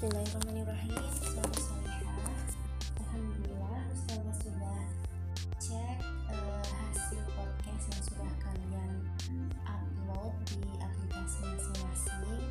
Bismillahirrahmanirrahim. 0.00 0.96
Selamat 1.12 1.60
salihah 1.60 2.32
Alhamdulillah 3.04 3.84
Ustazah 3.92 4.36
sudah 4.40 4.80
cek 5.60 6.00
uh, 6.24 6.64
hasil 6.64 7.20
podcast 7.36 7.84
yang 7.84 8.02
sudah 8.08 8.32
kalian 8.40 8.92
upload 9.60 10.32
di 10.56 10.72
aplikasi 10.80 11.44
masing-masing. 11.44 12.48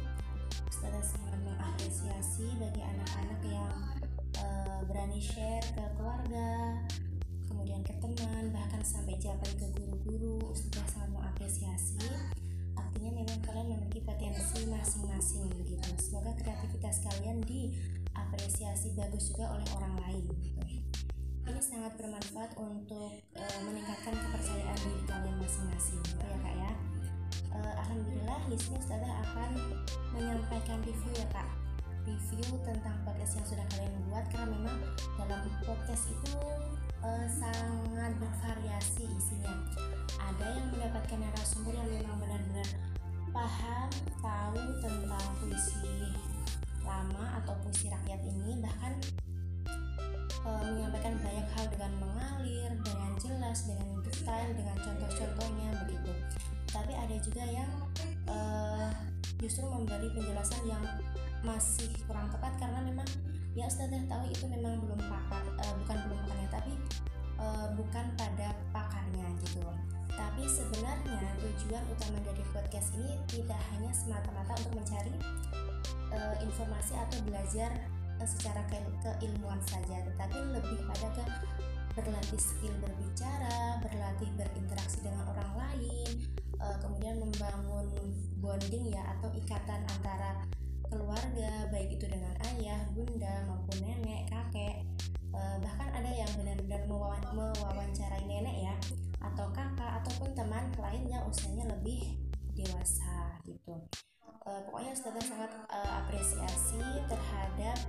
Ustazah 0.70 1.02
sangat 1.02 1.42
mengapresiasi 1.42 2.54
bagi 2.62 2.86
anak-anak 2.86 3.42
yang 3.42 3.78
uh, 4.38 4.86
berani 4.86 5.18
share 5.18 5.66
ke 5.74 5.82
keluarga 5.98 6.78
kemudian 7.50 7.82
ke 7.82 7.98
teman 7.98 8.54
bahkan 8.54 8.86
sampai 8.86 9.18
jabat 9.18 9.50
ke 9.58 9.66
guru-guru. 9.74 10.54
Ustazah 10.54 11.02
sangat 11.02 11.29
kalian 17.20 17.44
diapresiasi 17.44 18.96
bagus 18.96 19.36
juga 19.36 19.52
oleh 19.52 19.68
orang 19.76 19.92
lain 20.08 20.24
gitu. 20.40 20.64
ini 21.52 21.60
sangat 21.60 21.92
bermanfaat 22.00 22.56
untuk 22.56 23.12
e, 23.36 23.44
meningkatkan 23.68 24.16
kepercayaan 24.16 24.80
diri 24.80 25.04
kalian 25.04 25.36
masing-masing 25.44 26.00
gitu 26.08 26.24
ya 26.24 26.38
kak 26.40 26.56
ya. 26.56 26.72
E, 27.52 27.58
alhamdulillah 27.60 28.40
di 28.48 28.56
sini 28.56 28.80
akan 29.04 29.52
menyampaikan 30.16 30.80
review 30.88 31.12
ya 31.20 31.28
kak. 31.36 31.50
Review 32.08 32.56
tentang 32.64 32.96
podcast 33.04 33.36
yang 33.36 33.48
sudah 33.52 33.66
kalian 33.76 34.00
buat 34.08 34.24
karena 34.32 34.48
memang 34.56 34.80
dalam 35.20 35.44
podcast 35.68 36.08
itu 36.08 36.40
e, 37.04 37.10
sangat 37.28 38.16
bervariasi 38.16 39.12
isinya. 39.12 39.60
Ada 40.24 40.56
yang 40.56 40.72
mendapatkan 40.72 41.20
narasumber 41.20 41.76
yang 41.76 41.90
memang 42.00 42.16
benar-benar 42.24 42.70
paham 43.36 43.92
tahu 44.24 44.64
tentang 44.80 45.28
puisi 45.44 46.29
lama 46.90 47.38
atau 47.44 47.54
puisi 47.62 47.94
rakyat 47.94 48.22
ini 48.26 48.58
bahkan 48.58 48.98
e, 50.42 50.50
menyampaikan 50.74 51.14
banyak 51.22 51.48
hal 51.54 51.66
dengan 51.70 51.92
mengalir 52.02 52.72
dengan 52.82 53.12
jelas 53.22 53.70
dengan 53.70 54.02
detail 54.02 54.50
dengan 54.58 54.78
contoh-contohnya 54.82 55.70
begitu. 55.86 56.14
Tapi 56.70 56.94
ada 56.98 57.16
juga 57.22 57.44
yang 57.46 57.72
e, 58.26 58.38
justru 59.38 59.66
memberi 59.70 60.10
penjelasan 60.12 60.64
yang 60.66 60.84
masih 61.46 61.88
kurang 62.04 62.28
tepat 62.34 62.52
karena 62.60 62.84
memang 62.84 63.08
ya 63.56 63.66
Ustazah 63.70 64.04
tahu 64.10 64.24
itu 64.28 64.46
memang 64.50 64.82
belum 64.82 65.00
pakar 65.06 65.46
e, 65.46 65.66
bukan 65.86 65.98
belum 66.10 66.20
pakarnya 66.26 66.50
tapi 66.50 66.74
e, 67.38 67.46
bukan 67.78 68.06
pada 68.18 68.50
pakarnya 68.74 69.28
gitu. 69.46 69.64
Tapi 70.20 70.44
sebenarnya 70.52 71.32
tujuan 71.40 71.84
utama 71.96 72.20
dari 72.28 72.44
podcast 72.52 72.92
ini 73.00 73.16
tidak 73.32 73.60
hanya 73.72 73.88
semata-mata 73.96 74.52
untuk 74.60 74.84
mencari 74.84 75.16
uh, 76.14 76.36
informasi 76.42 76.94
atau 76.96 77.20
belajar 77.26 77.72
uh, 78.22 78.28
secara 78.28 78.62
ke 78.70 78.78
keilmuan 79.04 79.60
saja, 79.66 80.04
tetapi 80.06 80.38
lebih 80.54 80.80
pada 80.90 81.08
ke 81.14 81.26
berlatih 81.98 82.40
skill 82.40 82.74
berbicara, 82.80 83.82
berlatih 83.84 84.30
berinteraksi 84.38 85.04
dengan 85.04 85.26
orang 85.34 85.52
lain, 85.58 86.10
uh, 86.62 86.78
kemudian 86.80 87.18
membangun 87.20 87.88
bonding 88.40 88.94
ya 88.94 89.04
atau 89.18 89.30
ikatan 89.36 89.82
antara 90.00 90.46
keluarga, 90.90 91.70
baik 91.70 92.02
itu 92.02 92.06
dengan 92.10 92.34
ayah, 92.56 92.82
bunda 92.98 93.46
maupun 93.46 93.78
nenek, 93.84 94.26
kakek, 94.32 94.86
uh, 95.34 95.58
bahkan 95.62 95.90
ada 95.94 96.10
yang 96.10 96.32
benar-benar 96.34 96.82
mewawancarai 97.34 98.26
nenek 98.26 98.58
ya 98.70 98.76
atau 99.20 99.52
kakak 99.52 100.02
ataupun 100.02 100.32
teman 100.34 100.72
lain 100.80 101.04
yang 101.06 101.24
usianya 101.28 101.68
lebih 101.70 102.18
dewasa 102.56 103.38
gitu 103.46 103.76
e, 104.50 104.66
pokoknya 104.66 104.92
Ustazah 104.98 105.22
sangat 105.22 105.52
e, 105.70 105.78
apresiasi 105.78 106.82
terhadap 107.06 107.80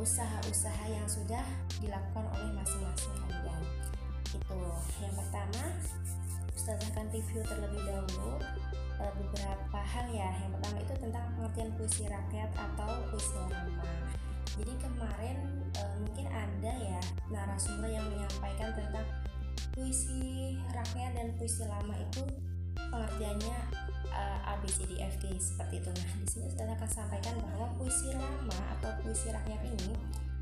usaha-usaha 0.00 0.84
yang 0.88 1.04
sudah 1.04 1.44
dilakukan 1.76 2.24
oleh 2.32 2.56
masing-masing 2.56 3.12
kalian. 3.20 3.62
Itu. 4.32 4.60
Yang 4.96 5.14
pertama 5.20 5.64
Ustazah 6.56 6.88
akan 6.96 7.12
review 7.12 7.44
terlebih 7.44 7.84
dahulu 7.84 8.40
beberapa 8.96 9.80
hal 9.84 10.08
ya. 10.08 10.32
Yang 10.40 10.56
pertama 10.56 10.76
itu 10.80 10.94
tentang 10.96 11.24
pengertian 11.36 11.70
puisi 11.76 12.08
rakyat 12.08 12.48
atau 12.56 12.90
puisi 13.12 13.36
lama 13.52 14.08
jadi 14.58 14.74
kemarin 14.82 15.38
mungkin 16.02 16.26
ada 16.34 16.72
ya 16.82 17.00
narasumber 17.30 17.94
yang 17.94 18.06
menyampaikan 18.10 18.74
tentang 18.74 19.06
puisi 19.70 20.58
rakyat 20.74 21.14
dan 21.14 21.28
puisi 21.38 21.62
lama 21.62 21.94
itu 21.94 22.26
pengertiannya 22.74 23.58
uh, 24.12 24.50
A 24.50 24.56
B 24.60 24.68
C 24.68 24.84
D 24.88 25.00
F 25.00 25.14
G 25.20 25.34
seperti 25.36 25.80
itu. 25.82 25.90
Nah, 25.92 26.08
di 26.20 26.26
sini 26.28 26.46
sudah 26.52 26.68
akan 26.74 26.90
sampaikan 26.90 27.34
bahwa 27.40 27.66
puisi 27.76 28.12
lama 28.12 28.60
atau 28.78 28.90
puisi 29.04 29.28
rakyat 29.32 29.62
ini, 29.64 29.92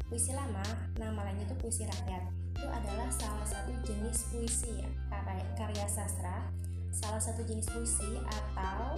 puisi 0.06 0.31
lama 0.34 0.65
nama 0.99 1.27
lainnya 1.27 1.47
itu 1.47 1.56
puisi 1.59 1.82
rakyat. 1.87 2.22
Itu 2.56 2.66
adalah 2.66 3.09
salah 3.12 3.44
satu 3.44 3.72
jenis 3.84 4.32
puisi 4.32 4.81
ya, 4.81 4.88
karya 5.59 5.87
sastra, 5.88 6.49
salah 6.88 7.21
satu 7.21 7.44
jenis 7.44 7.69
puisi 7.69 8.16
atau 8.25 8.97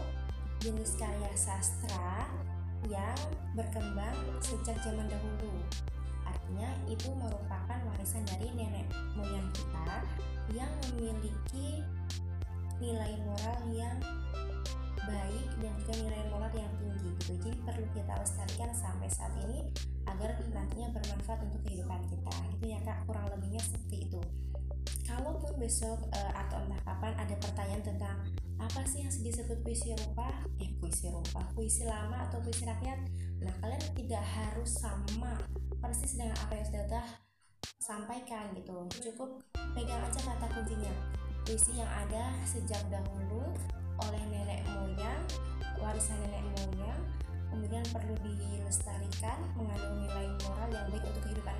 jenis 0.62 0.94
karya 0.98 1.30
sastra 1.34 2.26
yang 2.86 3.18
berkembang 3.58 4.14
sejak 4.38 4.78
zaman 4.86 5.10
dahulu 5.10 5.50
artinya 6.22 6.70
itu 6.86 7.10
merupakan 7.10 7.78
warisan 7.90 8.22
dari 8.22 8.48
nenek 8.54 8.86
moyang 9.18 9.50
kita 9.50 9.90
yang 10.54 10.72
memiliki 10.94 11.82
nilai 12.78 13.18
moral 13.26 13.60
yang 13.74 13.98
baik 15.08 15.48
dan 15.64 15.72
juga 15.80 15.92
nilai 16.04 16.22
moral 16.28 16.52
yang 16.52 16.72
tinggi 16.76 17.16
gitu. 17.16 17.40
Jadi 17.40 17.50
perlu 17.64 17.86
kita 17.96 18.12
lestarikan 18.20 18.70
sampai 18.76 19.08
saat 19.08 19.32
ini 19.40 19.72
agar 20.04 20.36
nantinya 20.52 20.88
bermanfaat 20.92 21.40
untuk 21.48 21.60
kehidupan 21.64 22.04
kita. 22.12 22.32
Gitu 22.52 22.64
ya 22.76 22.78
kak. 22.84 23.08
Kurang 23.08 23.26
lebihnya 23.32 23.64
seperti 23.64 24.12
itu. 24.12 24.20
Kalaupun 25.08 25.56
besok 25.56 26.04
uh, 26.12 26.32
atau 26.36 26.60
entah 26.68 26.80
kapan 26.84 27.16
ada 27.16 27.34
pertanyaan 27.40 27.80
tentang 27.80 28.16
apa 28.60 28.84
sih 28.84 29.06
yang 29.06 29.10
disebut 29.10 29.64
puisi 29.64 29.96
rupa? 29.96 30.28
Eh 30.60 30.76
puisi 30.76 31.08
rupa. 31.08 31.40
Puisi 31.56 31.88
lama 31.88 32.28
atau 32.28 32.44
puisi 32.44 32.68
rakyat? 32.68 33.00
Nah 33.40 33.54
kalian 33.64 33.82
tidak 33.96 34.20
harus 34.20 34.76
sama 34.76 35.40
persis 35.80 36.20
dengan 36.20 36.36
apa 36.36 36.52
yang 36.60 36.66
sudah 36.68 37.06
sampaikan 37.80 38.52
gitu. 38.52 38.76
Cukup 39.00 39.40
pegang 39.72 40.04
aja 40.04 40.20
kata 40.20 40.46
kuncinya. 40.52 40.92
Puisi 41.48 41.80
yang 41.80 41.88
ada 41.88 42.36
sejak 42.44 42.84
dahulu 42.92 43.56
oleh 44.06 44.22
nenek 44.30 44.62
moyang 44.74 45.22
warisan 45.82 46.18
nenek 46.22 46.42
moyang 46.54 47.02
kemudian 47.48 47.84
perlu 47.90 48.14
dilestarikan 48.22 49.38
mengandung 49.56 50.04
nilai 50.04 50.28
moral 50.44 50.68
yang 50.70 50.86
baik 50.92 51.04
untuk 51.08 51.22
kehidupan 51.24 51.58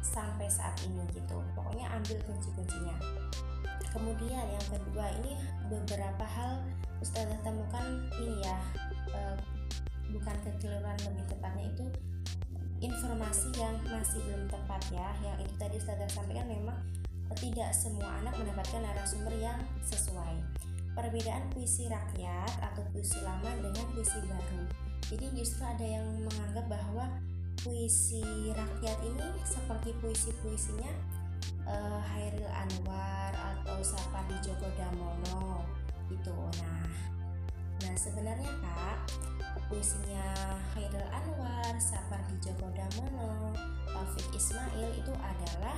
sampai 0.00 0.48
saat 0.50 0.74
ini 0.84 1.00
gitu. 1.14 1.38
Pokoknya 1.54 1.86
ambil 1.94 2.18
kunci-kuncinya. 2.26 2.96
Kemudian 3.90 4.46
yang 4.46 4.66
kedua 4.70 5.06
ini 5.22 5.34
beberapa 5.66 6.22
hal 6.22 6.62
Ustazah 7.00 7.40
temukan 7.40 8.06
ini 8.20 8.44
ya 8.44 8.58
e, 9.10 9.20
bukan 10.12 10.36
kekeliruan 10.44 10.98
lebih 11.00 11.24
tepatnya 11.32 11.64
itu 11.72 11.86
informasi 12.84 13.48
yang 13.56 13.74
masih 13.88 14.20
belum 14.28 14.46
tepat 14.46 14.82
ya. 14.94 15.08
Yang 15.24 15.48
itu 15.48 15.54
tadi 15.58 15.74
Ustazah 15.80 16.10
sampaikan 16.12 16.46
memang 16.46 16.78
tidak 17.38 17.70
semua 17.72 18.20
anak 18.20 18.36
mendapatkan 18.36 18.84
narasumber 18.84 19.32
yang 19.38 19.58
sesuai 19.86 20.38
perbedaan 21.00 21.48
puisi 21.56 21.88
rakyat 21.88 22.60
atau 22.60 22.84
puisi 22.92 23.16
lama 23.24 23.48
dengan 23.56 23.88
puisi 23.96 24.20
baru. 24.28 24.68
Jadi 25.08 25.26
justru 25.32 25.64
ada 25.64 25.80
yang 25.80 26.04
menganggap 26.28 26.68
bahwa 26.68 27.08
puisi 27.64 28.52
rakyat 28.52 28.98
ini 29.00 29.26
seperti 29.40 29.96
puisi-puisinya 30.04 30.92
uh, 31.64 32.00
Hairil 32.12 32.48
Anwar 32.52 33.32
atau 33.32 33.80
Sapardi 33.80 34.36
Djoko 34.44 34.68
Damono 34.76 35.64
itu 36.08 36.32
nah 36.58 36.88
nah 37.80 37.94
sebenarnya 37.96 38.48
kak 38.64 39.12
puisinya 39.68 40.56
Hairil 40.72 41.04
Anwar 41.12 41.76
Sapardi 41.76 42.32
Djoko 42.40 42.72
Damono 42.72 43.52
Taufik 43.92 44.32
Ismail 44.32 44.88
itu 44.96 45.12
adalah 45.20 45.76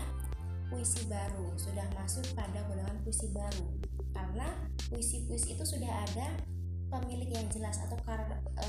puisi 0.72 1.04
baru 1.04 1.52
sudah 1.60 1.84
masuk 1.92 2.24
pada 2.32 2.64
golongan 2.64 2.96
puisi 3.04 3.28
baru. 3.28 3.68
Karena 4.16 4.48
puisi-puisi 4.92 5.56
itu 5.56 5.64
sudah 5.64 5.88
ada 5.88 6.36
pemilik 6.92 7.32
yang 7.32 7.48
jelas 7.48 7.80
atau 7.80 7.96
kar, 8.04 8.20
e, 8.60 8.68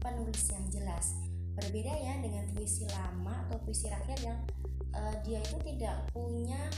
penulis 0.00 0.48
yang 0.48 0.64
jelas. 0.72 1.12
Berbeda 1.52 1.92
ya 1.92 2.16
dengan 2.24 2.48
puisi 2.56 2.88
lama 2.88 3.44
atau 3.44 3.60
puisi 3.60 3.92
rakyat 3.92 4.20
yang 4.24 4.40
e, 4.96 5.00
dia 5.28 5.44
itu 5.44 5.60
tidak 5.60 6.08
punya 6.16 6.72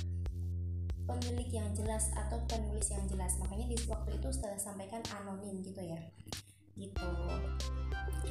pemilik 1.07 1.49
yang 1.49 1.71
jelas 1.79 2.11
atau 2.19 2.43
penulis 2.51 2.91
yang 2.91 3.07
jelas. 3.07 3.39
Makanya 3.39 3.71
di 3.71 3.79
waktu 3.87 4.19
itu 4.19 4.29
setelah 4.35 4.59
sampaikan 4.59 5.01
anonim 5.23 5.63
gitu 5.63 5.79
ya. 5.79 6.03
Gitu. 6.75 7.11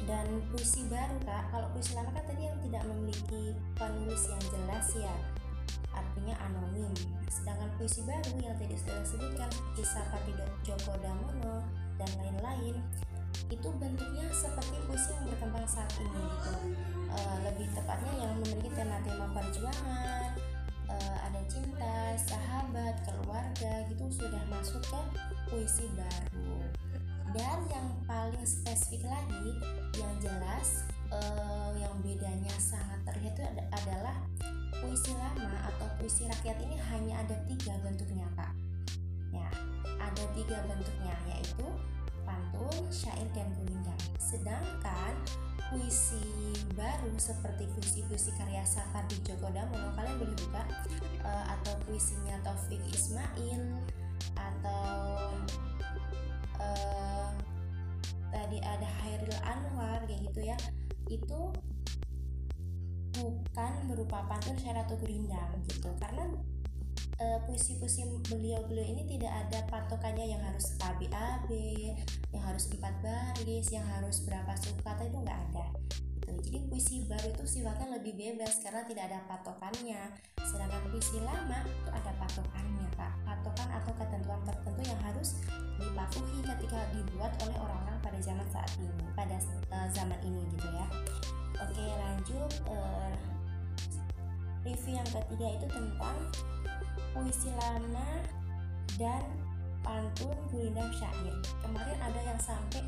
Dan 0.04 0.44
puisi 0.52 0.84
baru 0.92 1.16
kak. 1.24 1.48
Kalau 1.48 1.72
puisi 1.72 1.96
lama 1.96 2.12
kan 2.12 2.24
tadi 2.28 2.44
yang 2.44 2.60
tidak 2.60 2.84
memiliki 2.84 3.56
penulis 3.74 4.28
yang 4.28 4.44
jelas 4.52 4.86
ya 4.92 5.37
artinya 6.18 6.34
anonim. 6.50 6.90
Sedangkan 7.30 7.70
puisi 7.78 8.02
baru 8.02 8.34
yang 8.42 8.58
tadi 8.58 8.74
sudah 8.74 9.06
sebutkan 9.06 9.46
kisah 9.78 10.02
Pati 10.10 10.34
Joko 10.66 10.98
Damono 10.98 11.62
dan 11.94 12.10
lain-lain 12.18 12.74
itu 13.46 13.68
bentuknya 13.78 14.26
seperti 14.34 14.82
puisi 14.90 15.14
yang 15.14 15.30
berkembang 15.30 15.62
saat 15.70 15.94
ini 16.02 16.10
gitu. 16.18 16.54
E, 17.06 17.18
lebih 17.46 17.70
tepatnya 17.70 18.12
yang 18.18 18.34
memiliki 18.42 18.66
tema-tema 18.74 19.30
perjuangan 19.30 20.34
e, 20.90 20.96
ada 20.98 21.40
cinta 21.46 22.18
sahabat 22.18 22.98
keluarga 23.06 23.86
gitu 23.86 24.10
sudah 24.10 24.42
masuk 24.50 24.82
ke 24.82 25.00
puisi 25.46 25.86
baru 25.94 26.66
dan 27.36 27.58
yang 27.68 27.88
paling 28.08 28.44
spesifik 28.44 29.04
lagi 29.08 29.58
yang 29.96 30.12
jelas 30.20 30.88
e, 31.12 31.18
yang 31.76 31.94
bedanya 32.00 32.54
sangat 32.56 33.00
terlihat 33.04 33.36
itu 33.36 33.42
adalah 33.74 34.16
puisi 34.78 35.12
lama 35.16 35.68
atau 35.68 35.86
puisi 35.98 36.24
rakyat 36.30 36.56
ini 36.64 36.76
hanya 36.94 37.20
ada 37.26 37.36
tiga 37.50 37.74
bentuknya 37.84 38.28
kak 38.38 38.52
ya 39.34 39.48
ada 39.98 40.24
tiga 40.32 40.56
bentuknya 40.64 41.14
yaitu 41.28 41.66
pantun, 42.28 42.84
syair, 42.92 43.24
dan 43.32 43.48
gulindang. 43.56 44.02
Sedangkan 44.20 45.16
puisi 45.72 46.20
baru 46.76 47.12
seperti 47.16 47.68
puisi-puisi 47.76 48.32
karya 48.36 48.64
Sapardi 48.64 49.20
Djoko 49.20 49.52
Damono 49.52 49.92
kalian 49.96 50.16
boleh 50.16 50.36
buka 50.44 50.64
uh, 51.24 51.44
atau 51.56 51.76
puisinya 51.84 52.40
Taufik 52.40 52.80
Ismail 52.88 53.76
atau 54.32 55.28
uh, 56.58 57.30
tadi 58.30 58.58
ada 58.62 58.88
Hairil 59.02 59.38
Anwar 59.42 60.04
kayak 60.04 60.20
gitu 60.30 60.40
ya 60.44 60.58
itu 61.08 61.40
bukan 63.18 63.72
berupa 63.90 64.22
pantun 64.30 64.54
atau 64.62 64.94
gurindam 65.00 65.50
gitu 65.66 65.90
karena 65.98 66.28
uh, 67.18 67.38
puisi-puisi 67.44 68.06
beliau-beliau 68.30 68.86
ini 68.86 69.02
tidak 69.18 69.32
ada 69.46 69.58
patokannya 69.66 70.26
yang 70.38 70.42
harus 70.42 70.78
ABAB, 70.78 71.50
yang 72.30 72.44
harus 72.46 72.70
empat 72.70 72.94
baris, 73.02 73.66
yang 73.74 73.86
harus 73.98 74.22
berapa 74.22 74.54
suku 74.54 74.80
kata 74.82 75.02
itu 75.06 75.18
nggak 75.18 75.40
ada. 75.50 75.66
Gitu. 76.28 76.40
Jadi 76.52 76.58
puisi 76.68 76.96
baru 77.08 77.32
itu 77.32 77.44
sifatnya 77.48 77.96
lebih 77.96 78.12
bebas 78.14 78.60
karena 78.60 78.84
tidak 78.84 79.04
ada 79.08 79.18
patokannya. 79.24 80.02
Sedangkan 80.44 80.82
puisi 80.92 81.18
lama 81.24 81.64
itu 81.64 81.88
ada 81.88 82.12
patokannya, 82.20 82.86
Pak. 82.94 83.12
Patokan 83.24 83.68
atau 83.72 83.92
ketentuan 83.96 84.40
tertentu 84.44 84.82
yang 84.84 85.00
harus 85.00 85.40
dipatuhi 85.80 86.38
ketika 86.44 86.80
dibuat 86.92 87.32
oleh 87.46 87.56
orang-orang 87.56 87.98
pada 88.04 88.18
zaman 88.20 88.46
saat 88.52 88.70
ini, 88.76 89.04
pada 89.16 89.36
uh, 89.72 89.88
zaman 89.96 90.18
ini 90.20 90.42
gitu 90.52 90.68
ya. 90.68 90.86
Oke, 91.58 91.84
lanjut 91.84 92.52
uh, 92.70 93.14
review 94.62 95.00
yang 95.00 95.08
ketiga 95.08 95.46
itu 95.56 95.66
tentang 95.72 96.18
puisi 97.16 97.50
lama 97.56 98.08
dan 99.00 99.24
pantun 99.80 100.36
gurindam 100.50 100.90
syair 100.92 101.34
kemarin 101.62 101.98
ada 102.02 102.20
yang 102.20 102.40
sampai 102.42 102.84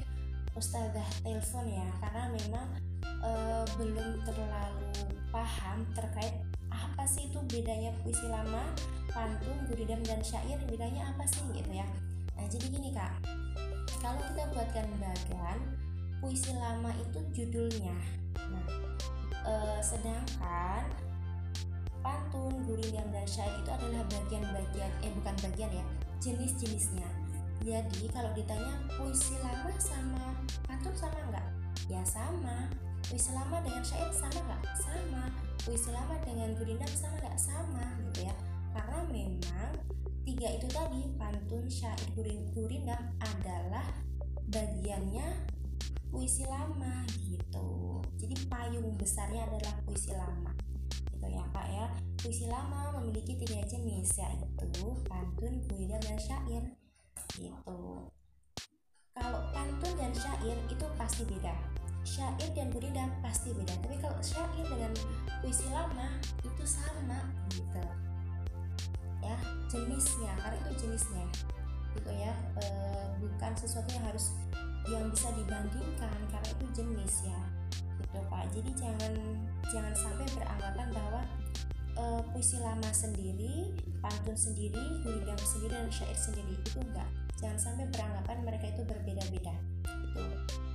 ustazah 0.59 1.07
telepon 1.23 1.67
ya 1.71 1.87
karena 2.03 2.29
memang 2.35 2.67
e, 3.03 3.31
belum 3.79 4.23
terlalu 4.25 4.93
paham 5.31 5.87
terkait 5.95 6.35
apa 6.71 7.03
sih 7.07 7.27
itu 7.27 7.39
bedanya 7.51 7.91
puisi 8.03 8.27
lama 8.31 8.63
pantun 9.11 9.67
gurindam 9.67 10.01
dan 10.07 10.23
syair 10.23 10.59
bedanya 10.71 11.11
apa 11.11 11.27
sih 11.27 11.43
gitu 11.53 11.71
ya. 11.71 11.87
Nah 12.39 12.47
jadi 12.47 12.67
gini 12.71 12.91
kak. 12.95 13.13
Kalau 14.01 14.17
kita 14.33 14.45
buatkan 14.55 14.87
bagan 14.97 15.59
puisi 16.23 16.53
lama 16.57 16.95
itu 16.97 17.21
judulnya. 17.35 17.97
Nah 18.49 18.67
e, 19.45 19.55
sedangkan 19.83 20.85
pantun, 22.01 22.65
gurindam, 22.65 23.05
dan 23.13 23.29
syair 23.29 23.53
itu 23.61 23.69
adalah 23.69 24.01
bagian-bagian 24.09 24.93
eh 25.05 25.13
bukan 25.21 25.37
bagian 25.51 25.71
ya 25.73 25.85
jenis-jenisnya. 26.21 27.09
Jadi 27.61 28.09
kalau 28.09 28.33
ditanya 28.33 28.73
puisi 28.97 29.37
lama 29.45 29.69
sama 29.77 30.33
pantun 30.65 30.97
sama 30.97 31.21
nggak? 31.29 31.47
Ya 31.93 32.01
sama 32.09 32.73
puisi 33.11 33.35
lama 33.35 33.59
dengan 33.67 33.83
syair 33.83 34.07
sama 34.15 34.39
nggak? 34.39 34.63
Sama. 34.79 35.25
Puisi 35.67 35.91
lama 35.91 36.15
dengan 36.23 36.55
gurindam 36.55 36.93
sama 36.95 37.19
nggak? 37.19 37.37
Sama 37.43 37.85
gitu 38.07 38.31
ya. 38.31 38.35
Karena 38.71 39.03
memang 39.11 39.75
tiga 40.23 40.49
itu 40.55 40.71
tadi 40.71 41.11
pantun 41.19 41.67
syair 41.67 42.07
gurindam 42.55 43.03
adalah 43.19 43.83
bagiannya 44.47 45.27
puisi 46.07 46.47
lama 46.47 47.03
gitu. 47.27 47.99
Jadi 48.15 48.47
payung 48.47 48.95
besarnya 48.95 49.51
adalah 49.51 49.75
puisi 49.83 50.15
lama 50.15 50.55
gitu 51.11 51.27
ya 51.27 51.45
kak 51.51 51.67
ya. 51.67 51.87
Puisi 52.23 52.47
lama 52.47 52.95
memiliki 53.03 53.35
tiga 53.43 53.59
jenis 53.67 54.23
yaitu 54.23 54.87
pantun 55.11 55.59
guida 55.67 55.99
dan 55.99 56.15
syair 56.15 56.63
gitu. 57.35 58.07
Kalau 59.19 59.43
pantun 59.51 59.93
dan 59.99 60.15
syair 60.15 60.55
itu 60.71 60.87
pasti 60.95 61.27
beda 61.27 61.80
syair 62.05 62.51
dan 62.57 62.69
guida 62.73 63.05
pasti 63.21 63.53
beda. 63.53 63.75
Tapi 63.81 63.97
kalau 64.01 64.19
syair 64.21 64.65
dengan 64.67 64.93
puisi 65.41 65.67
lama 65.71 66.09
itu 66.43 66.65
sama 66.65 67.21
gitu. 67.53 67.85
Ya 69.21 69.37
jenisnya 69.69 70.33
karena 70.41 70.57
itu 70.65 70.73
jenisnya 70.87 71.27
gitu 71.97 72.11
ya. 72.11 72.33
E, 72.61 72.65
bukan 73.21 73.53
sesuatu 73.57 73.89
yang 73.93 74.05
harus 74.09 74.33
yang 74.89 75.05
bisa 75.13 75.29
dibandingkan 75.37 76.19
karena 76.33 76.49
itu 76.49 76.67
jenis 76.73 77.15
ya 77.29 77.41
gitu 78.01 78.19
pak. 78.27 78.45
Jadi 78.53 78.71
jangan 78.75 79.13
jangan 79.69 79.95
sampai 79.95 80.27
beranggapan 80.35 80.89
bahwa 80.91 81.23
e, 81.95 82.05
puisi 82.33 82.57
lama 82.59 82.91
sendiri 82.91 83.77
pantun 84.01 84.35
sendiri 84.35 85.05
gurindam 85.05 85.37
sendiri 85.37 85.77
dan 85.77 85.93
syair 85.93 86.17
sendiri 86.17 86.57
itu 86.57 86.81
enggak. 86.81 87.09
Jangan 87.37 87.57
sampai 87.61 87.85
beranggapan 87.93 88.39
mereka 88.45 88.67
itu 88.73 88.83
berbeda-beda 88.89 89.55
itu 89.85 90.21
e, 90.21 90.70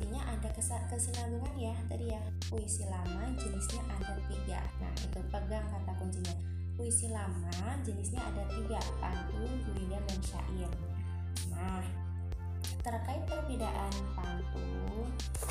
artinya 0.00 0.32
ada 0.32 0.48
kesinambungan 0.88 1.54
ya 1.60 1.76
tadi 1.84 2.08
ya. 2.08 2.20
Puisi 2.48 2.88
lama 2.88 3.20
jenisnya 3.36 3.84
ada 3.84 4.16
tiga. 4.32 4.64
Nah 4.80 4.88
itu 4.96 5.20
pegang 5.28 5.68
kata 5.68 5.92
kuncinya. 6.00 6.32
Puisi 6.72 7.12
lama 7.12 7.52
jenisnya 7.84 8.24
ada 8.24 8.48
tiga 8.48 8.80
pantun 8.96 9.60
gurindam 9.68 10.00
dan 10.08 10.20
syair. 10.24 10.72
Nah 11.52 11.84
terkait 12.80 13.28
perbedaan 13.28 13.92
pantun, 14.16 15.04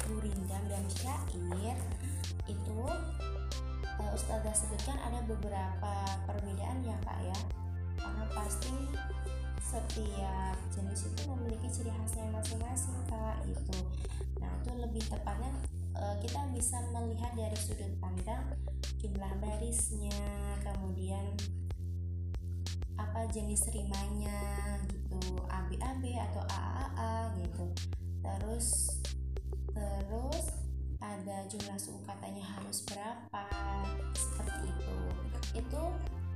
gurindam, 0.09 0.63
dan 0.65 0.85
syair 0.89 1.77
itu 2.49 2.81
uh, 4.01 4.17
Ustazah 4.17 4.55
sebutkan 4.57 4.97
ada 4.97 5.21
beberapa 5.29 5.93
perbedaan 6.25 6.81
ya 6.81 6.97
kak 7.05 7.21
ya. 7.21 7.39
Karena 8.01 8.25
pasti 8.33 8.73
setiap 9.59 10.55
jenis 10.71 11.11
itu 11.11 11.21
memiliki 11.27 11.67
ciri 11.67 11.91
khasnya 11.91 12.31
masing-masing 12.31 12.95
kak 13.11 13.43
gitu. 13.45 13.79
Nah 14.39 14.49
itu 14.63 14.71
lebih 14.79 15.03
tepatnya 15.05 15.51
uh, 15.99 16.15
kita 16.23 16.47
bisa 16.55 16.79
melihat 16.95 17.31
dari 17.35 17.57
sudut 17.59 17.91
pandang 17.99 18.55
jumlah 18.99 19.31
barisnya 19.39 20.15
kemudian 20.63 21.35
apa 22.99 23.27
jenis 23.31 23.67
rimanya 23.71 24.39
gitu. 24.87 25.19
ABAB 25.47 26.03
atau 26.31 26.43
AAA 26.47 27.15
gitu. 27.43 27.65
Terus 28.23 28.67
terus 29.71 30.45
ada 30.99 31.47
jumlah 31.47 31.79
suku 31.79 32.03
katanya 32.03 32.43
harus 32.43 32.83
berapa 32.83 33.43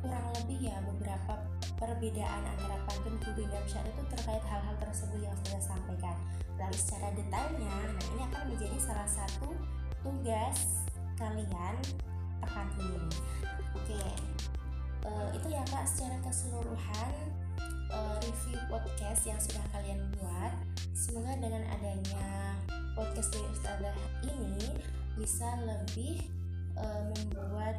kurang 0.03 0.27
lebih 0.43 0.67
ya 0.67 0.77
beberapa 0.83 1.39
perbedaan 1.79 2.41
antara 2.43 2.75
pantun 2.83 3.15
kudu 3.23 3.47
dan 3.47 3.63
syair 3.63 3.87
itu 3.87 4.03
terkait 4.11 4.43
hal-hal 4.43 4.75
tersebut 4.83 5.23
yang 5.23 5.35
sudah 5.47 5.61
sampaikan 5.63 6.19
lalu 6.59 6.75
secara 6.75 7.07
detailnya 7.15 7.77
nah 7.87 8.05
ini 8.11 8.21
akan 8.27 8.43
menjadi 8.51 8.77
salah 8.83 9.07
satu 9.07 9.55
tugas 10.03 10.83
kalian 11.15 11.75
pekan 12.43 12.67
ini 12.75 13.07
oke 13.79 14.03
uh, 15.07 15.27
itu 15.31 15.47
ya 15.47 15.63
kak 15.71 15.87
secara 15.87 16.19
keseluruhan 16.27 17.13
uh, 17.93 18.17
review 18.19 18.59
podcast 18.67 19.21
yang 19.23 19.39
sudah 19.39 19.63
kalian 19.71 20.01
buat. 20.17 20.53
Semoga 20.93 21.37
dengan 21.37 21.63
adanya 21.69 22.57
podcast 22.97 23.33
dari 23.33 23.47
Ustazah 23.53 23.97
ini 24.25 24.67
bisa 25.17 25.49
lebih 25.65 26.25
uh, 26.77 27.01
membuat 27.13 27.77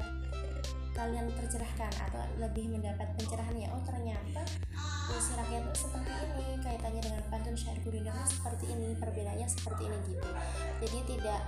kalian 0.94 1.26
tercerahkan 1.34 1.90
atau 1.90 2.22
lebih 2.38 2.70
mendapat 2.70 3.10
pencerahan 3.18 3.54
ya? 3.58 3.68
Oh 3.74 3.82
ternyata 3.82 4.46
puisi 5.10 5.34
rakyat 5.36 5.62
itu 5.68 5.78
seperti 5.84 6.10
ini 6.14 6.54
kaitannya 6.62 7.02
dengan 7.02 7.22
pantun 7.28 7.54
syair 7.58 7.78
gurindam 7.82 8.16
seperti 8.24 8.64
ini 8.72 8.94
perbedaannya 8.96 9.48
seperti 9.50 9.82
ini 9.90 9.98
gitu. 10.08 10.30
Jadi 10.86 10.98
tidak 11.14 11.40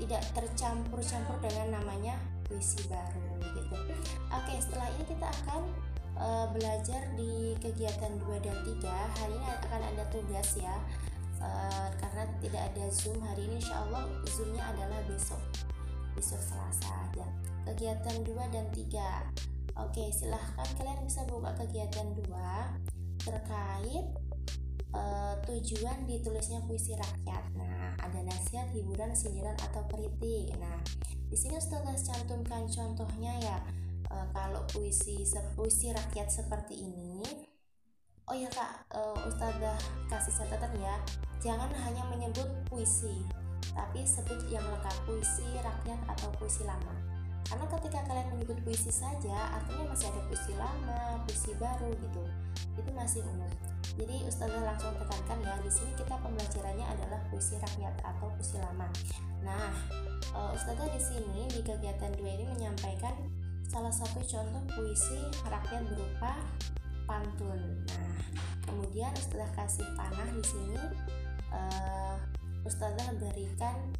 tidak 0.00 0.22
tercampur-campur 0.32 1.36
dengan 1.44 1.82
namanya 1.82 2.14
puisi 2.46 2.80
baru 2.86 3.36
gitu. 3.42 3.76
Oke 4.32 4.54
setelah 4.62 4.88
ini 4.94 5.04
kita 5.04 5.28
akan 5.28 5.62
uh, 6.16 6.46
belajar 6.54 7.02
di 7.18 7.58
kegiatan 7.58 8.16
2 8.16 8.46
dan 8.46 8.56
3 8.64 9.18
hari 9.18 9.34
ini 9.34 9.48
akan 9.60 9.80
ada 9.92 10.04
tugas 10.08 10.48
ya 10.56 10.78
uh, 11.42 11.90
karena 11.98 12.22
tidak 12.40 12.62
ada 12.72 12.84
zoom 12.88 13.18
hari 13.20 13.50
ini. 13.50 13.58
Insya 13.58 13.82
Allah 13.82 14.06
zoomnya 14.30 14.62
adalah 14.62 15.02
besok 15.10 15.42
besok 16.16 16.40
selasa 16.40 16.92
aja 17.08 17.26
kegiatan 17.68 18.16
2 18.24 18.54
dan 18.54 18.66
3 18.70 19.78
oke 19.78 20.04
silahkan 20.12 20.68
kalian 20.76 21.00
bisa 21.06 21.24
buka 21.28 21.54
kegiatan 21.56 22.12
2 22.12 23.22
terkait 23.22 24.06
uh, 24.92 25.34
tujuan 25.46 26.04
ditulisnya 26.10 26.60
puisi 26.66 26.92
rakyat. 26.98 27.44
Nah 27.56 27.94
ada 27.98 28.20
nasihat 28.22 28.68
hiburan 28.74 29.14
sindiran 29.14 29.56
atau 29.62 29.86
kritik. 29.88 30.52
Nah 30.58 30.78
di 31.30 31.36
sini 31.38 31.56
sudah 31.56 31.96
cantumkan 31.96 32.68
contohnya 32.68 33.32
ya 33.40 33.58
uh, 34.12 34.26
kalau 34.34 34.66
puisi 34.70 35.24
puisi 35.54 35.94
rakyat 35.94 36.28
seperti 36.28 36.82
ini. 36.82 37.22
Oh 38.30 38.36
ya 38.38 38.46
kak 38.54 38.86
uh, 38.94 39.18
ustazah 39.26 39.76
kasih 40.06 40.30
catatan 40.30 40.78
ya 40.78 40.94
jangan 41.42 41.68
hanya 41.74 42.06
menyebut 42.06 42.46
puisi 42.70 43.26
tapi 43.74 44.06
sebut 44.06 44.46
yang 44.46 44.62
lengkap 44.62 44.94
puisi 45.02 45.42
rakyat 45.58 45.98
atau 46.06 46.30
puisi 46.38 46.62
lama 46.62 47.01
karena 47.46 47.66
ketika 47.68 47.98
kalian 48.06 48.28
menyebut 48.34 48.58
puisi 48.62 48.92
saja 48.92 49.54
artinya 49.54 49.90
masih 49.90 50.08
ada 50.10 50.20
puisi 50.30 50.52
lama 50.56 51.20
puisi 51.26 51.50
baru 51.58 51.90
gitu. 51.94 52.24
Itu 52.78 52.90
masih 52.94 53.20
umum. 53.26 53.50
Jadi 53.92 54.24
ustazah 54.24 54.62
langsung 54.64 54.96
tekankan 54.96 55.38
ya 55.44 55.54
di 55.60 55.68
sini 55.68 55.92
kita 55.98 56.16
pembelajarannya 56.24 56.86
adalah 56.96 57.20
puisi 57.28 57.60
rakyat 57.60 57.92
atau 58.00 58.32
puisi 58.38 58.56
lama. 58.56 58.88
Nah 59.44 59.72
uh, 60.32 60.56
ustazah 60.56 60.88
di 60.88 61.00
sini 61.02 61.44
di 61.52 61.60
kegiatan 61.60 62.12
dua 62.16 62.30
ini 62.32 62.48
menyampaikan 62.56 63.12
salah 63.68 63.92
satu 63.92 64.24
contoh 64.24 64.64
puisi 64.72 65.20
rakyat 65.44 65.84
berupa 65.92 66.40
pantun. 67.04 67.60
Nah 67.92 68.16
kemudian 68.64 69.12
ustazah 69.12 69.50
kasih 69.52 69.86
panah 69.98 70.28
di 70.32 70.44
sini. 70.44 70.80
Uh, 71.52 72.16
ustazah 72.64 73.12
berikan 73.18 73.92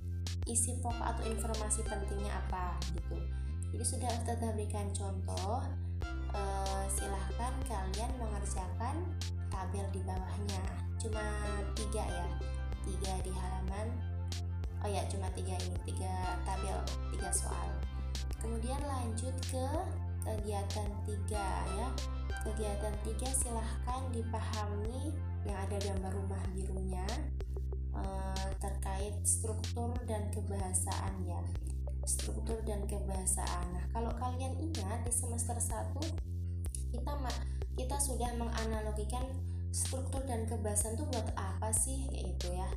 isi 0.50 0.74
pokok 0.82 1.02
atau 1.02 1.24
informasi 1.28 1.86
pentingnya 1.86 2.32
apa 2.46 2.74
gitu. 2.94 3.18
Jadi 3.72 3.84
sudah 3.84 4.10
ustazah 4.10 4.52
berikan 4.52 4.90
contoh 4.92 5.64
uh, 6.34 6.84
silahkan 6.92 7.54
kalian 7.64 8.10
mengerjakan 8.20 8.96
tabel 9.48 9.86
di 9.94 10.00
bawahnya. 10.04 10.62
Cuma 11.00 11.24
tiga 11.78 12.04
ya 12.04 12.26
tiga 12.82 13.12
di 13.22 13.32
halaman. 13.32 13.88
Oh 14.82 14.90
ya 14.90 15.06
cuma 15.06 15.30
tiga 15.32 15.54
ini 15.62 15.78
tiga 15.86 16.36
tabel 16.42 16.78
tiga 17.14 17.30
soal. 17.30 17.68
Kemudian 18.42 18.82
lanjut 18.82 19.34
ke 19.46 19.66
kegiatan 20.26 20.90
tiga 21.06 21.48
ya. 21.78 21.88
Kegiatan 22.42 22.94
tiga 23.06 23.30
silahkan 23.30 24.02
dipahami 24.10 25.14
yang 25.46 25.54
ada 25.62 25.78
gambar 25.78 26.10
rumah 26.10 26.42
birunya 26.50 27.06
Eh, 27.92 28.48
terkait 29.02 29.18
struktur 29.26 29.90
dan 30.06 30.30
kebahasaan 30.30 31.26
ya. 31.26 31.42
Struktur 32.06 32.62
dan 32.62 32.86
kebahasaan 32.86 33.74
nah 33.74 33.84
kalau 33.90 34.14
kalian 34.14 34.54
ingat 34.62 35.02
di 35.02 35.10
semester 35.10 35.58
1 35.58 35.98
kita 36.94 37.12
kita 37.74 37.96
sudah 37.98 38.30
menganalogikan 38.38 39.26
struktur 39.74 40.22
dan 40.22 40.46
kebahasaan 40.46 40.94
itu 40.94 41.06
buat 41.10 41.34
apa 41.34 41.74
sih 41.74 42.06
kayak 42.14 42.38
gitu 42.38 42.48
ya. 42.54 42.68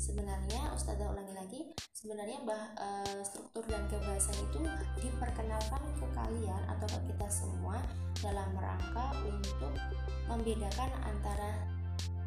Sebenarnya 0.00 0.72
Ustazah 0.72 1.12
ulangi 1.12 1.34
lagi 1.36 1.60
sebenarnya 1.92 2.44
bah, 2.48 2.64
e, 2.80 2.88
struktur 3.24 3.64
dan 3.68 3.84
kebahasaan 3.88 4.40
itu 4.52 4.60
diperkenalkan 5.04 5.84
ke 6.00 6.06
kalian 6.16 6.62
atau 6.76 6.88
ke 6.88 7.12
kita 7.12 7.28
semua 7.28 7.76
dalam 8.24 8.52
rangka 8.56 9.16
untuk 9.20 9.76
membedakan 10.32 10.90
antara 11.04 11.74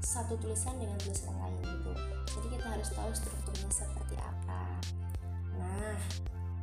satu 0.02 0.38
tulisan 0.40 0.76
dengan 0.78 0.98
tulisan 1.02 1.34
lain 1.38 1.58
gitu 1.62 1.92
jadi 2.38 2.48
kita 2.58 2.66
harus 2.68 2.90
tahu 2.94 3.12
strukturnya 3.14 3.70
seperti 3.72 4.16
apa 4.18 4.64
nah 5.58 5.98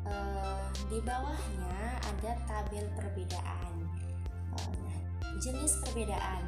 eh, 0.09 0.65
di 0.91 0.99
bawahnya 1.03 1.79
ada 2.03 2.33
tabel 2.47 2.87
perbedaan 2.95 3.73
eh, 4.59 4.99
jenis 5.43 5.83
perbedaan 5.83 6.47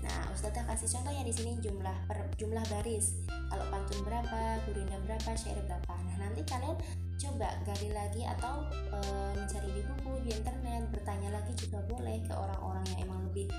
Nah, 0.00 0.32
Ustazah 0.32 0.64
kasih 0.64 0.88
contoh 0.96 1.12
ya 1.12 1.22
di 1.24 1.32
sini 1.32 1.60
jumlah 1.60 1.96
per, 2.08 2.32
jumlah 2.40 2.64
baris. 2.72 3.20
Kalau 3.28 3.64
pantun 3.68 4.00
berapa, 4.00 4.56
gurinda 4.64 4.96
berapa, 5.04 5.30
syair 5.36 5.60
berapa. 5.68 5.94
Nah, 6.08 6.16
nanti 6.24 6.40
kalian 6.48 6.76
coba 7.20 7.52
gali 7.68 7.92
lagi 7.92 8.24
atau 8.24 8.64
e, 8.72 8.98
mencari 9.36 9.68
di 9.76 9.82
buku, 9.84 10.12
di 10.24 10.30
internet, 10.32 10.88
bertanya 10.88 11.36
lagi 11.36 11.52
juga 11.52 11.84
boleh 11.84 12.16
ke 12.24 12.32
orang-orang 12.32 12.84
yang 12.96 13.12
emang 13.12 13.20
lebih 13.28 13.52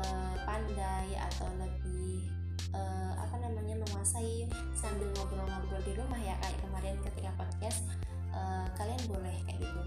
e, 0.00 0.06
pandai 0.44 1.08
atau 1.16 1.48
lebih 1.60 2.30
uh, 2.74 3.12
apa 3.18 3.36
namanya 3.42 3.78
menguasai 3.86 4.46
sambil 4.74 5.08
ngobrol-ngobrol 5.16 5.82
di 5.82 5.92
rumah 5.96 6.18
ya 6.20 6.34
kayak 6.42 6.58
kemarin 6.62 6.94
ketika 7.02 7.30
podcast 7.38 7.86
uh, 8.34 8.66
kalian 8.78 9.00
boleh 9.06 9.36
kayak 9.46 9.58
gitu. 9.62 9.80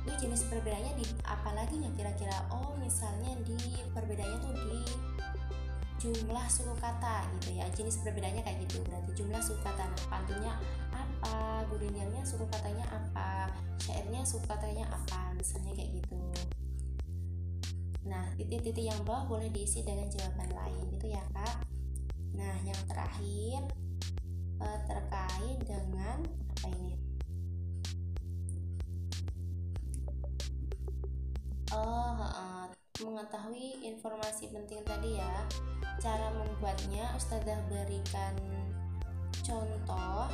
Ini 0.00 0.14
jenis 0.16 0.48
perbedaannya 0.48 0.92
di 0.96 1.06
apalagi 1.28 1.76
ya 1.76 1.90
kira-kira? 1.92 2.36
Oh 2.48 2.72
misalnya 2.80 3.36
di 3.44 3.56
perbedaannya 3.92 4.38
tuh 4.40 4.54
di 4.56 4.80
jumlah 6.00 6.46
suku 6.48 6.72
kata 6.80 7.28
gitu 7.40 7.60
ya. 7.60 7.68
Jenis 7.76 8.00
perbedaannya 8.00 8.40
kayak 8.40 8.58
gitu. 8.64 8.80
Berarti 8.88 9.10
jumlah 9.12 9.40
suku 9.44 9.60
kata 9.60 9.84
nah 9.84 10.04
pantunnya 10.08 10.52
apa 10.90 11.68
gurinyannya 11.68 12.24
suku 12.24 12.48
katanya 12.48 12.88
apa 12.88 13.52
syairnya 13.76 14.24
suku 14.24 14.44
katanya 14.48 14.88
apa 14.88 15.36
misalnya 15.36 15.76
kayak 15.76 16.00
gitu 16.00 16.16
nah 18.04 18.32
titik-titik 18.36 18.88
yang 18.88 19.00
bawah 19.04 19.28
boleh 19.28 19.52
diisi 19.52 19.84
dengan 19.84 20.08
jawaban 20.08 20.50
lain 20.56 20.84
gitu 20.96 21.12
ya 21.12 21.20
kak 21.36 21.70
Nah, 22.40 22.54
yang 22.64 22.80
terakhir 22.86 23.60
uh, 24.62 24.80
terkait 24.86 25.58
dengan 25.66 26.24
apa 26.24 26.66
ini? 26.72 26.94
Oh, 31.70 32.66
mengetahui 33.00 33.84
informasi 33.86 34.50
penting 34.50 34.82
tadi 34.88 35.20
ya. 35.20 35.46
Cara 36.00 36.32
membuatnya 36.32 37.12
Ustazah 37.12 37.60
berikan 37.68 38.34
contoh 39.44 40.28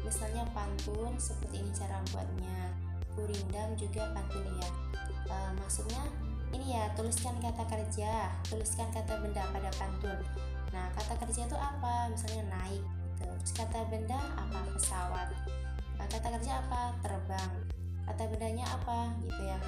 misalnya 0.00 0.42
pantun 0.56 1.12
seperti 1.20 1.60
ini 1.60 1.70
cara 1.76 2.00
buatnya 2.08 2.72
gurindam 3.12 3.76
juga 3.76 4.08
pantun 4.16 4.48
ya 4.56 4.70
e, 5.28 5.36
maksudnya 5.60 6.08
ini 6.50 6.74
ya 6.74 6.90
tuliskan 6.98 7.38
kata 7.38 7.62
kerja 7.66 8.30
tuliskan 8.46 8.90
kata 8.90 9.18
benda 9.22 9.46
pada 9.54 9.70
pantun 9.78 10.18
Nah, 10.70 10.86
kata 10.94 11.18
kerja 11.26 11.50
itu 11.50 11.56
apa? 11.58 12.10
Misalnya 12.10 12.46
naik 12.54 12.82
gitu. 12.82 13.26
Terus 13.26 13.52
kata 13.54 13.78
benda 13.90 14.18
apa? 14.38 14.60
Pesawat. 14.74 15.28
Nah, 15.98 16.06
kata 16.06 16.28
kerja 16.38 16.62
apa? 16.62 16.94
Terbang. 17.02 17.52
Kata 18.06 18.22
bendanya 18.30 18.66
apa? 18.70 19.14
Gitu 19.22 19.42
ya. 19.42 19.58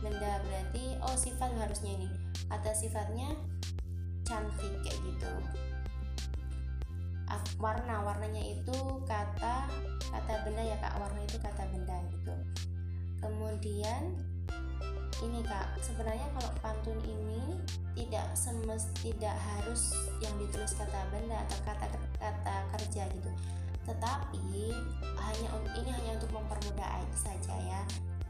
Benda 0.00 0.40
berarti 0.44 0.84
oh 1.04 1.16
sifat 1.16 1.52
harusnya 1.60 1.96
ini. 1.96 2.08
Kata 2.48 2.72
sifatnya 2.72 3.36
cantik 4.24 4.72
kayak 4.84 4.98
gitu. 5.04 5.32
Warna 7.56 8.04
warnanya 8.04 8.52
itu 8.52 8.76
kata 9.08 9.64
kata 10.12 10.32
benda 10.44 10.60
ya 10.60 10.76
kak 10.76 11.00
warna 11.00 11.24
itu 11.24 11.40
kata 11.40 11.64
benda 11.72 11.96
gitu. 12.12 12.36
Kemudian 13.16 14.12
ini 15.24 15.40
kak. 15.46 15.78
Sebenarnya 15.80 16.28
kalau 16.36 16.52
pantun 16.60 16.98
ini 17.06 17.56
tidak 17.96 18.28
semest 18.36 18.92
tidak 19.00 19.32
harus 19.32 19.96
yang 20.20 20.32
ditulis 20.36 20.76
kata 20.76 21.00
benda 21.08 21.40
atau 21.48 21.58
kata 21.64 21.86
kata 22.20 22.56
kerja 22.76 23.08
gitu. 23.08 23.30
Tetapi 23.86 24.74
hanya 25.16 25.48
ini 25.78 25.90
hanya 25.94 26.10
untuk 26.20 26.30
mempermudah 26.34 27.00
saja 27.16 27.54
ya. 27.56 27.82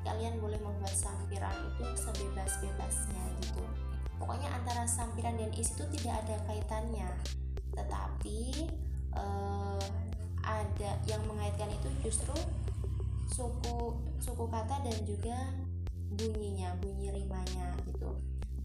Kalian 0.06 0.38
boleh 0.38 0.60
membuat 0.62 0.94
sampiran 0.94 1.56
itu 1.74 1.86
sebebas-bebasnya 1.98 3.22
gitu. 3.42 3.64
Pokoknya 4.22 4.54
antara 4.54 4.86
sampiran 4.86 5.34
dan 5.34 5.50
isi 5.58 5.74
itu 5.74 5.84
tidak 5.98 6.22
ada 6.22 6.36
kaitannya. 6.46 7.10
Tetapi 7.74 8.40
eh, 9.18 9.86
ada 10.46 10.90
yang 11.10 11.22
mengaitkan 11.26 11.66
itu 11.74 11.88
justru 12.06 12.36
suku 13.26 13.98
suku 14.22 14.44
kata 14.46 14.78
dan 14.86 14.96
juga 15.02 15.34
bunyinya 16.14 16.76
bunyi 16.78 17.10
rimanya 17.10 17.74
gitu. 17.86 18.14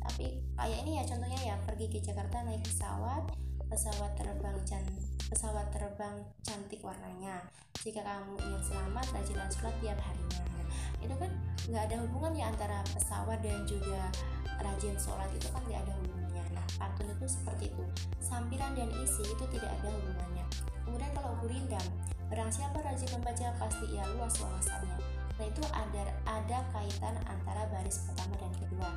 Tapi 0.02 0.42
kayak 0.58 0.80
ini 0.86 1.02
ya 1.02 1.04
contohnya 1.06 1.40
ya 1.42 1.56
pergi 1.66 1.86
ke 1.90 2.00
Jakarta 2.02 2.46
naik 2.46 2.66
pesawat 2.66 3.24
pesawat 3.72 4.12
terbang 4.20 4.58
can 4.68 4.84
pesawat 5.32 5.68
terbang 5.72 6.22
cantik 6.44 6.84
warnanya. 6.84 7.42
Jika 7.82 8.04
kamu 8.04 8.36
ingin 8.38 8.62
selamat 8.68 9.06
rajin 9.16 9.38
dan 9.40 9.50
sholat 9.50 9.76
tiap 9.80 10.00
harinya. 10.04 10.44
Itu 11.02 11.16
kan 11.18 11.32
nggak 11.72 11.84
ada 11.90 11.96
hubungan 12.06 12.34
ya 12.38 12.46
antara 12.52 12.84
pesawat 12.94 13.40
dan 13.42 13.64
juga 13.66 14.12
rajin 14.62 14.94
sholat 15.00 15.32
itu 15.34 15.48
kan 15.50 15.64
nggak 15.66 15.82
ada 15.88 15.94
hubungannya. 15.98 16.44
Nah 16.54 16.66
pantun 16.78 17.10
itu 17.10 17.26
seperti 17.26 17.74
itu. 17.74 17.84
Sampiran 18.22 18.78
dan 18.78 18.92
isi 19.02 19.24
itu 19.26 19.44
tidak 19.50 19.72
ada 19.82 19.90
hubungannya. 19.90 20.46
Kemudian 20.86 21.12
kalau 21.16 21.34
gurindam 21.42 21.86
barang 22.28 22.52
siapa 22.52 22.80
rajin 22.80 23.12
membaca 23.12 23.48
pasti 23.60 23.86
ia 23.92 24.08
luas 24.16 24.40
wawasannya 24.40 25.11
nah 25.42 25.50
itu 25.50 25.66
ada 25.74 26.06
ada 26.30 26.58
kaitan 26.70 27.18
antara 27.26 27.66
baris 27.74 28.06
pertama 28.06 28.38
dan 28.38 28.54
kedua. 28.62 28.90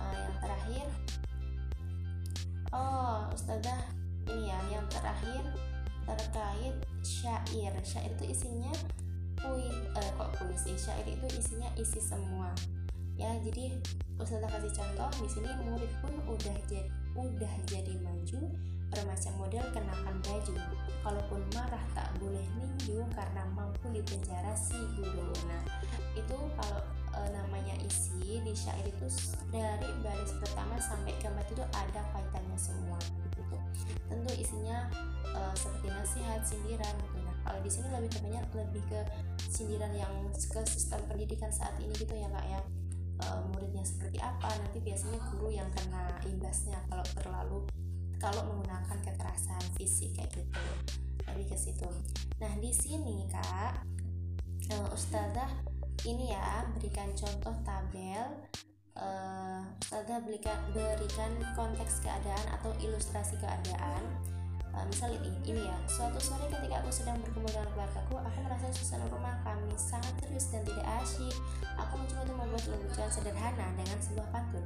Uh, 0.00 0.16
yang 0.16 0.36
terakhir 0.40 0.86
oh 2.72 3.28
ustazah 3.36 3.84
ini 4.24 4.48
ya 4.48 4.56
yang 4.72 4.88
terakhir 4.88 5.44
terkait 6.08 6.74
syair. 7.04 7.76
Syair 7.84 8.08
itu 8.08 8.24
isinya 8.32 8.72
pui 9.36 9.68
eh, 9.68 10.10
kok 10.16 10.32
puisi? 10.40 10.80
Syair 10.80 11.04
itu 11.04 11.28
isinya 11.36 11.68
isi 11.76 12.00
semua. 12.00 12.56
Ya 13.20 13.36
jadi 13.44 13.76
ustazah 14.16 14.48
kasih 14.48 14.72
contoh 14.72 15.12
di 15.20 15.28
sini 15.28 15.50
murid 15.60 15.92
pun 16.00 16.16
udah 16.24 16.56
jadi 16.72 16.88
udah 17.16 17.54
jadi 17.66 17.94
maju 18.04 18.40
bermacam 18.92 19.34
model 19.40 19.64
kenakan 19.74 20.16
baju. 20.22 20.54
Kalaupun 21.02 21.40
marah 21.54 21.84
tak 21.94 22.08
boleh 22.22 22.44
ninju 22.58 23.02
karena 23.14 23.42
mampu 23.54 23.90
dipenjara 23.90 24.54
si 24.54 24.78
guru 24.98 25.30
nah 25.46 25.62
itu 26.16 26.36
kalau 26.58 26.82
e, 27.14 27.20
namanya 27.30 27.74
isi 27.82 28.42
di 28.42 28.52
syair 28.54 28.86
itu 28.86 29.06
dari 29.54 29.90
baris 30.02 30.32
pertama 30.40 30.74
sampai 30.80 31.14
keempat 31.22 31.46
itu 31.50 31.62
ada 31.74 32.02
kaitannya 32.14 32.58
semua 32.58 32.98
gitu. 33.34 33.58
Tentu 34.10 34.30
isinya 34.34 34.90
e, 35.30 35.40
seperti 35.54 35.88
nasihat 35.90 36.40
sindiran 36.42 36.94
gitu. 36.98 37.18
Nah 37.22 37.36
kalau 37.46 37.60
di 37.62 37.70
sini 37.70 37.86
lebih 37.90 38.10
banyak 38.22 38.44
lebih 38.54 38.82
ke 38.90 39.00
sindiran 39.46 39.92
yang 39.94 40.14
ke 40.34 40.60
sistem 40.66 40.98
pendidikan 41.06 41.50
saat 41.50 41.74
ini 41.78 41.94
gitu 41.94 42.14
ya 42.14 42.26
kak 42.32 42.46
ya 42.50 42.60
e, 43.20 43.26
muridnya 43.52 43.84
seperti 43.86 44.18
apa 44.20 44.50
nanti 44.60 44.78
biasanya 44.82 45.20
guru 45.32 45.48
yang 45.52 45.68
kena 45.72 46.20
imbasnya 46.26 46.78
kalau 46.90 47.06
terlalu 47.16 47.58
kalau 48.16 48.42
menggunakan 48.48 48.98
kekerasan 49.04 49.62
fisik 49.76 50.16
kayak 50.16 50.32
gitu. 50.32 50.64
Lebih 51.32 51.52
ke 51.52 51.56
situ. 51.56 51.88
Nah 52.40 52.52
di 52.60 52.72
sini 52.72 53.28
kak 53.28 53.84
uh, 54.72 54.88
ustazah 54.94 55.50
ini 56.06 56.32
ya 56.32 56.64
berikan 56.76 57.10
contoh 57.16 57.54
tabel 57.66 58.24
uh, 58.98 59.62
ustazah 59.82 60.22
berikan 60.22 60.56
berikan 60.72 61.32
konteks 61.54 62.04
keadaan 62.04 62.46
atau 62.60 62.70
ilustrasi 62.82 63.36
keadaan 63.40 64.02
uh, 64.76 64.84
misal 64.86 65.08
ini 65.16 65.64
ya 65.64 65.76
suatu 65.88 66.20
sore 66.20 66.46
ketika 66.52 66.84
aku 66.84 66.90
sedang 66.92 67.16
berkumpul 67.24 67.48
dengan 67.50 67.68
keluargaku 67.72 68.14
aku 68.20 68.38
merasa 68.44 68.68
suasana 68.76 69.08
rumah 69.08 69.40
kami 69.42 69.72
sangat 69.74 70.12
serius 70.20 70.52
dan 70.52 70.62
tidak 70.68 70.86
asyik 71.00 71.36
aku 71.80 71.92
mencoba 71.96 72.20
untuk 72.22 72.36
membuat 72.36 72.64
lucuan 72.68 73.10
sederhana 73.10 73.66
dengan 73.74 73.98
sebuah 73.98 74.28
pantun 74.30 74.64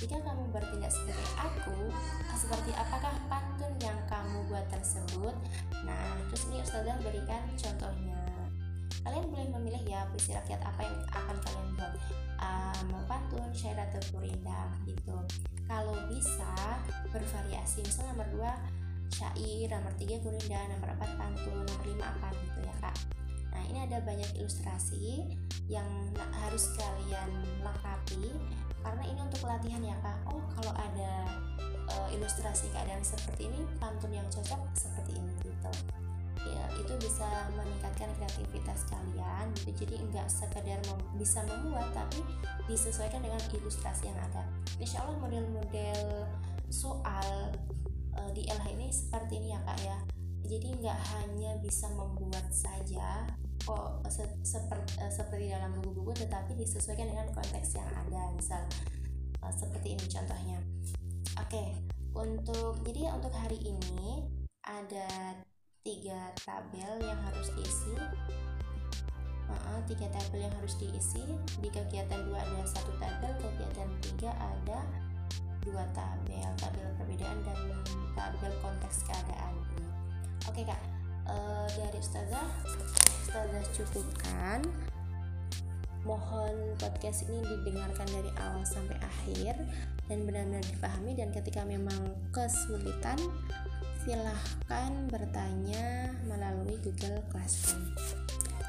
jika 0.00 0.16
kamu 0.24 0.48
bertindak 0.48 0.88
seperti 0.88 1.24
aku, 1.36 1.92
seperti 2.32 2.72
apakah 2.72 3.12
pantun 3.28 3.68
yang 3.84 4.00
kamu 4.08 4.48
buat 4.48 4.64
tersebut? 4.72 5.36
Nah, 5.84 6.16
terus 6.32 6.48
ini 6.48 6.64
Ustazah 6.64 6.96
berikan 7.04 7.44
contohnya. 7.52 8.16
Kalian 9.04 9.28
boleh 9.28 9.48
memilih 9.60 9.82
ya 9.84 10.08
puisi 10.08 10.32
rakyat 10.32 10.56
apa 10.64 10.88
yang 10.88 10.96
akan 11.04 11.36
kalian 11.44 11.68
buat. 11.76 11.92
Um, 12.40 12.96
pantun, 13.04 13.52
syair 13.52 13.76
atau 13.76 14.00
kurinda 14.08 14.72
gitu. 14.88 15.20
Kalau 15.68 15.92
bisa 16.08 16.80
bervariasi, 17.12 17.84
misal 17.84 18.08
nomor 18.16 18.24
2 18.32 18.79
syair, 19.10 19.68
nomor 19.70 19.92
3 19.98 20.22
kurinda, 20.22 20.60
nomor 20.70 20.88
4 20.96 21.18
pantun, 21.18 21.54
nomor 21.66 21.82
5 21.84 22.00
apa 22.00 22.28
gitu 22.38 22.58
ya 22.64 22.74
kak. 22.80 22.96
Nah 23.50 23.62
ini 23.66 23.78
ada 23.84 23.98
banyak 24.02 24.30
ilustrasi 24.38 25.36
yang 25.66 25.86
harus 26.16 26.74
kalian 26.78 27.30
lengkapi 27.62 28.30
karena 28.80 29.04
ini 29.04 29.20
untuk 29.20 29.42
latihan 29.44 29.82
ya 29.82 29.96
kak. 30.00 30.18
Oh 30.30 30.42
kalau 30.56 30.72
ada 30.72 31.28
uh, 31.90 32.08
ilustrasi 32.14 32.70
keadaan 32.72 33.02
seperti 33.02 33.50
ini 33.50 33.60
pantun 33.76 34.14
yang 34.14 34.26
cocok 34.30 34.60
seperti 34.72 35.18
ini 35.18 35.32
gitu. 35.44 35.72
Ya 36.40 36.64
itu 36.72 36.96
bisa 36.96 37.28
meningkatkan 37.52 38.08
kreativitas 38.16 38.88
kalian 38.88 39.52
gitu. 39.60 39.84
Jadi 39.84 40.00
enggak 40.00 40.26
sekedar 40.32 40.80
mem 40.88 41.00
bisa 41.20 41.44
membuat 41.44 41.92
tapi 41.92 42.24
disesuaikan 42.64 43.20
dengan 43.20 43.42
ilustrasi 43.52 44.08
yang 44.08 44.18
ada. 44.32 44.46
Insya 44.80 45.04
Allah 45.04 45.20
model-model 45.20 46.24
soal 46.70 47.52
uh, 48.20 48.30
di 48.36 48.44
LH 48.44 48.66
ini 48.76 48.88
seperti 48.92 49.32
ini 49.40 49.48
ya 49.56 49.60
kak 49.64 49.80
ya. 49.80 49.98
Jadi 50.44 50.68
nggak 50.82 51.00
hanya 51.16 51.56
bisa 51.64 51.88
membuat 51.96 52.46
saja 52.52 53.24
kok 53.60 54.04
se 54.08 54.24
seperti, 54.44 55.00
uh, 55.00 55.12
seperti 55.12 55.52
dalam 55.52 55.72
buku-buku 55.80 56.16
tetapi 56.26 56.56
disesuaikan 56.56 57.08
dengan 57.08 57.28
konteks 57.32 57.76
yang 57.76 57.88
ada 57.96 58.32
misal 58.36 58.62
uh, 59.40 59.52
seperti 59.52 59.96
ini 59.96 60.04
contohnya. 60.08 60.58
Oke 61.40 61.56
okay, 61.56 61.68
untuk 62.12 62.82
jadi 62.84 63.14
untuk 63.14 63.32
hari 63.32 63.56
ini 63.62 64.26
ada 64.66 65.38
tiga 65.86 66.34
tabel 66.44 67.00
yang 67.00 67.20
harus 67.24 67.48
diisi. 67.56 67.96
Tiga 69.88 70.06
tabel 70.12 70.46
yang 70.46 70.54
harus 70.54 70.78
diisi. 70.78 71.24
Di 71.58 71.66
kegiatan 71.72 72.22
dua 72.28 72.38
ada 72.44 72.62
satu 72.62 72.94
tabel 73.00 73.32
kegiatan 73.42 73.90
tiga 74.04 74.30
ada 74.38 74.86
dua 75.64 75.82
tabel. 75.96 76.46
Tabel 76.60 76.86
perbedaan 77.00 77.42
dan 77.42 77.58
tabel 78.20 78.52
konteks 78.60 79.08
keadaan. 79.08 79.56
Oke 80.44 80.60
okay, 80.60 80.64
kak. 80.68 80.82
Uh, 81.24 81.64
dari 81.72 81.96
ustazah 81.96 82.48
ustazah 83.24 83.64
cukupkan. 83.72 84.60
Mohon 86.04 86.80
podcast 86.80 87.28
ini 87.28 87.44
didengarkan 87.44 88.08
dari 88.08 88.32
awal 88.40 88.64
sampai 88.64 88.96
akhir 89.04 89.52
dan 90.08 90.24
benar-benar 90.24 90.64
dipahami 90.64 91.12
dan 91.12 91.28
ketika 91.28 91.60
memang 91.60 92.16
kesulitan 92.32 93.20
silahkan 94.00 94.92
bertanya 95.12 96.08
melalui 96.24 96.80
Google 96.80 97.20
Classroom. 97.28 97.92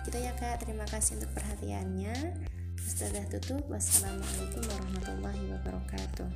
Kita 0.04 0.18
gitu 0.20 0.28
ya 0.28 0.34
kak. 0.36 0.68
Terima 0.68 0.84
kasih 0.92 1.24
untuk 1.24 1.32
perhatiannya. 1.40 2.36
Ustazah 2.84 3.26
tutup. 3.32 3.64
Wassalamualaikum 3.72 4.62
warahmatullahi 4.68 5.44
wabarakatuh 5.56 6.28